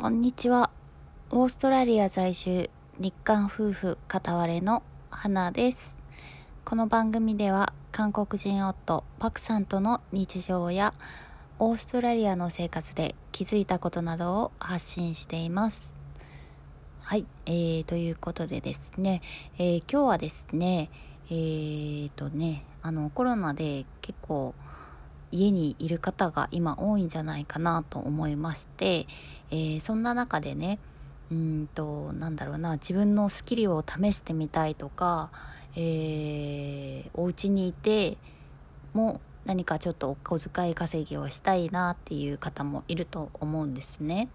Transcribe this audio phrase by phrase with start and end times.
[0.00, 0.70] こんにちは。
[1.30, 6.00] オーストラリア在住、日韓夫婦片割れの花です。
[6.64, 10.94] この番組では、韓国人夫、パクさんとの日常や、
[11.58, 15.96] オーストラリアの生活で気づいたことなどを発信しています。
[17.00, 19.20] はい、えー、ということでですね、
[19.58, 20.88] えー、今日はですね、
[21.26, 24.54] えーとね、あの、コロナで結構、
[25.30, 29.06] 家にいる方が今多いんじゃないかなと思いまして、
[29.50, 30.78] えー、そんな中でね
[31.30, 35.30] うんとなんだろうな自分のスキルを試してみたいとか、
[35.76, 38.16] えー、お家にいて
[38.92, 44.28] も何かちょっとお小遣い稼ぎをしたいなっていう方もいると思うんですね。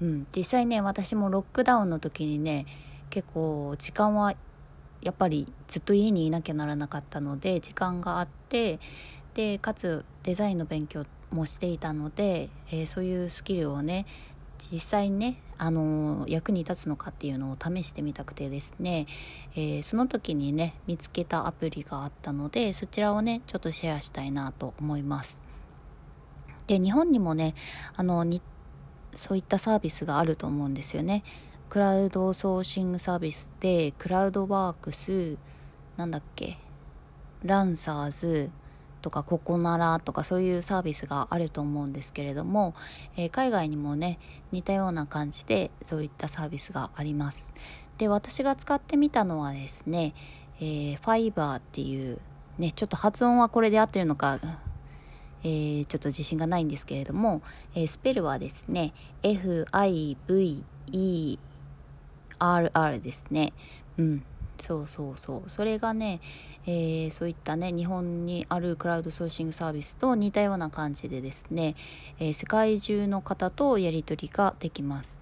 [0.00, 2.66] うん、実際ね私もロックダウンの時にね
[3.08, 4.34] 結構時間は
[5.00, 8.78] やっぱりずっと家にいなきゃならなかったので時間があって
[9.36, 14.06] でかつデザインの勉強もしていたので、えー、そういうスキルをね
[14.58, 19.04] 実際にね、あのー、役に立つのかっていうのを試してみたくてですね、
[19.54, 25.42] えー、その時にね見つけたアプリがあったのでそちらをねちょっとシェアしたいなと思います。
[26.66, 27.54] で日本にもね
[27.94, 28.40] あのに
[29.14, 31.22] そういったサービスがあると思うんですよね。
[31.68, 35.36] クラウドソーシングサービスでクラウドワークス
[35.98, 36.56] なんだっけ
[37.42, 38.50] ランサーズ
[39.02, 42.74] とかココナラとかそういうサービスがあると思うんですけれども、
[43.16, 44.18] えー、海外にもね
[44.52, 47.52] 似たような感じでそういったサービスがあります。
[47.98, 50.14] で私が使ってみたのはですね、
[50.58, 52.18] えー、ファイバーっていう
[52.58, 54.38] ねちょっと発音はこれで合ってるのか
[55.44, 57.40] えー、ちょっと自信がないんですけれども、
[57.74, 60.18] えー、スペルはですね FIVERR
[63.00, 63.52] ですね。
[63.98, 64.24] うん。
[64.58, 65.50] そうそうそう。
[65.50, 66.20] それがね、
[66.66, 71.76] えー、そういったね日本にあるクラウドソーシングサービスと似たような感じでですね、
[72.18, 75.20] えー、世界中の方とやり取りができます。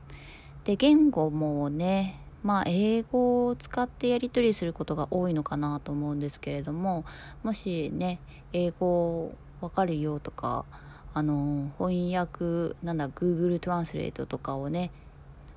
[0.65, 7.05] で言語もねまあ英語を使ってやり取りすることが多いのかなと思うんですけれども
[7.43, 8.19] もしね
[8.55, 10.65] 英語わかるよとか
[11.13, 14.91] あの翻訳なんだ Google トランスレートとかをね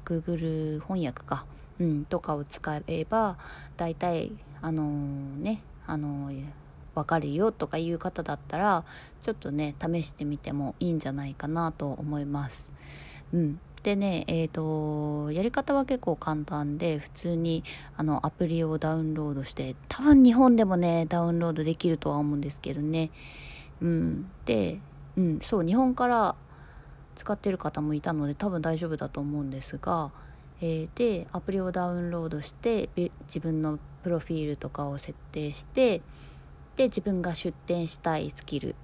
[0.06, 1.46] Google 翻訳か
[1.80, 3.38] うん、とかを使えば
[3.76, 4.32] 大体
[4.62, 6.44] あのー、ねあのー、
[6.94, 8.84] 分かるよとかいう方だったら
[9.22, 12.74] ちょっとね試してみてもいいんじゃないかなと思います。
[13.34, 17.64] うん、でねえーと、やり方は結構簡単で普通に
[17.96, 23.12] あのアプリをダウンロードして多分日本でもねダウンロードできるとは思うんですけどね。
[23.82, 24.80] うん、で、
[25.18, 26.36] うん、そう日本から
[27.16, 30.12] 使ってる方もいたので多分大丈夫だと思うんですが
[30.62, 32.90] えー、でアプリをダウンロードして
[33.28, 36.02] 自分のプロフィールとかを設定して
[36.76, 38.76] で自分が出展したいスキル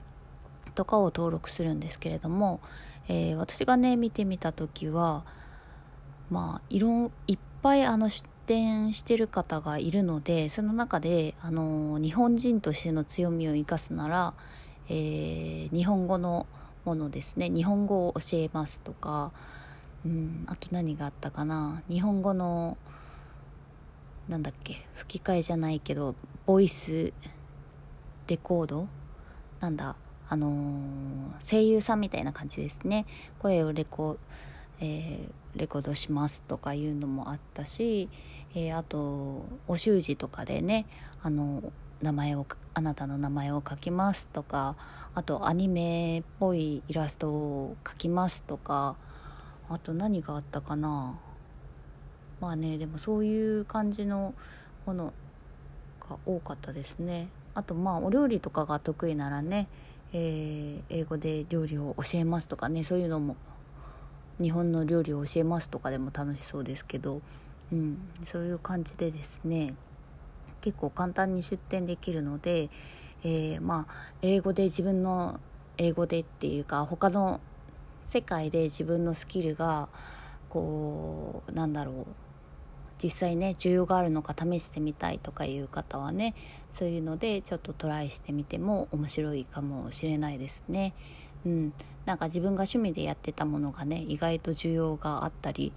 [0.76, 2.60] とかを登録するんですけれども、
[3.08, 5.24] えー、私がね見てみた時は
[6.30, 14.34] まあいろいっぱいあの出展してる方がいるのでその中であの日本人としての強みを生かすなら、
[14.90, 16.48] えー、日本語の
[16.86, 17.50] ものですね。
[17.50, 19.32] 日本語を教えますとか
[20.06, 21.82] うん、あと何があったかな？
[21.90, 22.78] 日本語の
[24.28, 24.76] なんだっけ？
[24.96, 26.16] 吹き替えじゃないけど
[26.46, 27.14] ボイス
[28.28, 28.88] レコード？
[29.60, 29.96] なんだ？
[30.30, 30.52] あのー、
[31.40, 33.06] 声優さんみたいな感じですね。
[33.40, 34.18] 声をレコ,、
[34.80, 38.10] えー、レコードしますとかいうのもあったし、
[38.56, 40.86] えー、あとお習字とかでね
[41.22, 41.62] あの
[42.02, 44.76] 名前をあなたの名前を書きますとか
[45.14, 48.96] あとアニメっぽいイラストを描きますとか
[49.70, 51.18] あと何があったかな？
[52.42, 54.34] まあねでもそういう感じの
[54.86, 55.14] もの
[56.10, 57.28] が多かったですね。
[57.56, 59.68] あとまあお料理とかが得意ならね、
[60.12, 63.36] えー、英語で料理を教えますとかねそういうのも
[64.42, 67.22] 日本の料理を教えますとかでも楽しそうですけど、
[67.72, 69.76] うん、そういう感じでですね
[70.62, 72.70] 結構簡単に出店できるので、
[73.24, 75.40] えー、まあ英語で自分の
[75.78, 77.40] 英語でっていうか他の
[78.06, 79.90] 世界で自分のスキルが
[80.50, 82.06] こうなんだろう
[83.02, 86.36] 実際ね需要があるのか試してみたいとかいう方はね
[86.72, 90.94] そういうのでちょっとトライしてみても面白いかもしれないですね。
[91.46, 91.74] うん、
[92.06, 95.74] なんか自分が趣味でやってたものがね意外と需要があったり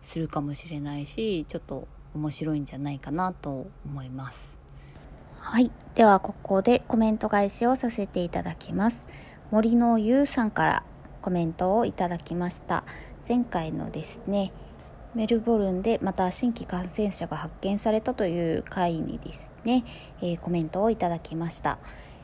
[0.00, 4.58] するかもしれないしちょっと面白いんじゃないかなと思います。
[5.38, 5.70] はい。
[5.96, 9.08] では、ここでコメント返しをさせていただきます。
[9.50, 10.84] 森のゆうさんから
[11.22, 12.84] コメントをいただきました
[13.26, 14.52] 前回のですね
[15.14, 19.84] メルボルンでまた新規感染者が発見されたという回にですね、
[20.22, 21.78] えー、コメントをいただきました、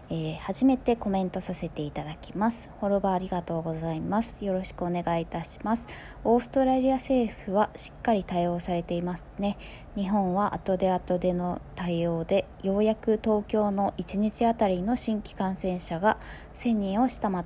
[0.09, 2.71] えー、初めてコメントさせていただきます。
[2.81, 4.43] フォロバーありがとうございます。
[4.43, 5.87] よろしくお願いいたします。
[6.25, 9.59] オーストラリア政府はしっかり対応されていますね。
[9.95, 16.17] 日本は後で後での対応で、ようやく東京の1日あたりの新規感染者が
[16.55, 17.45] 1000人を下回っ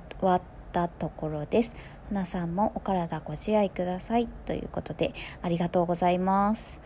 [0.73, 1.75] たところです。
[2.09, 4.27] 花さんもお体ご自愛ください。
[4.27, 6.81] ということで、ありがとうございます。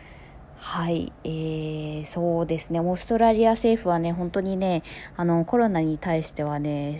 [0.60, 4.84] はい、えー、そうですね、オーストラリア政府はね、本当にね、
[5.16, 7.00] あのコロナに対してはね、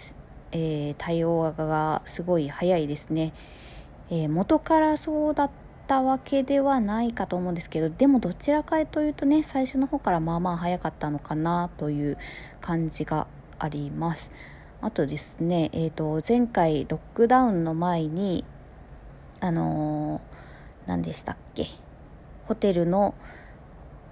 [0.52, 3.34] えー、対応がすごい早いですね、
[4.10, 5.52] えー、元からそうだっ
[5.88, 12.18] たわけではないかと思うんですけど、でもどちらかというとね、最初の方からまあまあ早かったのかなという
[12.62, 13.28] 感じが
[13.60, 14.32] あります。
[14.80, 18.46] あとですね、えーと、前回ロックダウンの前に、
[19.40, 21.66] あのー、何でしたっけ、
[22.46, 23.16] ホテルの、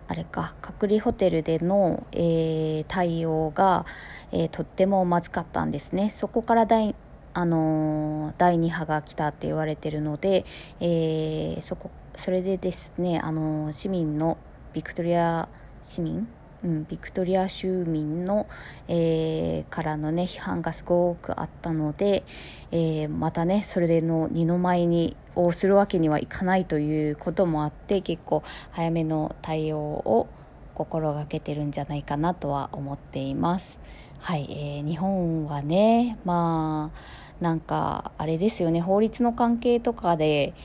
[0.07, 3.85] あれか隔離ホテルでの、えー、対応が、
[4.31, 6.09] えー、とってもまずかったんですね。
[6.09, 6.95] そこから第,、
[7.35, 10.45] あのー、第2波が来たって言われてるので、
[10.79, 14.37] えそこそれでですね、あの市民の
[14.73, 15.47] ビクトリア
[15.83, 16.27] 市民
[16.65, 18.47] うん、ビクトリア州民の、
[18.87, 22.23] えー、からのね批判がすごくあったので、
[22.71, 30.27] えー、またねそれでの二の舞にをするわけにはいかないということもあって結構早めの対応を
[30.73, 33.77] 心がけてるんじゃないかなとは思っています。
[34.19, 40.55] はい、えー、日本はねまあなんかあれですよね法律の関係とかで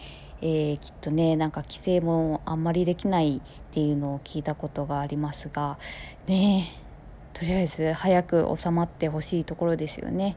[0.42, 3.40] えー、きっとねなんか規制もあんまりできないっ
[3.72, 5.78] ていうのを聞いたことがありますが
[6.26, 6.80] ね
[7.32, 10.36] とりあえず早く収まってほしいところですよね。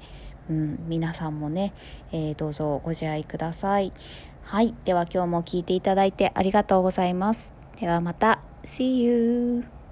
[0.49, 1.73] うん、皆さんもね、
[2.11, 3.91] えー、どうぞご自愛ください。
[4.43, 4.73] はい。
[4.85, 7.55] では今日も聞いていただいてありがとうございます。
[7.79, 8.39] ではまた。
[8.63, 9.82] See you!